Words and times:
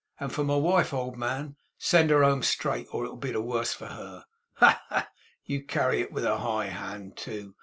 And 0.19 0.33
for 0.33 0.43
my 0.43 0.55
wife, 0.55 0.95
old 0.95 1.15
man, 1.15 1.57
send 1.77 2.09
her 2.09 2.23
home 2.23 2.41
straight, 2.41 2.87
or 2.91 3.05
it 3.05 3.09
will 3.09 3.17
be 3.17 3.31
the 3.33 3.39
worse 3.39 3.71
for 3.71 3.85
her. 3.89 4.25
Ha, 4.55 4.81
ha! 4.89 5.09
You 5.45 5.63
carry 5.63 6.01
it 6.01 6.11
with 6.11 6.25
a 6.25 6.37
high 6.39 6.69
hand, 6.69 7.15
too! 7.15 7.53